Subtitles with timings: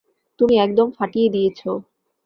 [0.39, 1.59] তুমি একদম ফাটিয়ে দিয়েছ।